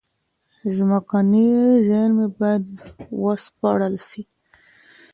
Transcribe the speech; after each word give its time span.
ځمکني 0.75 1.47
زېرمي 1.87 2.27
بايد 2.37 2.65
و 3.21 3.23
سپړل 3.45 3.95
سي. 4.07 4.21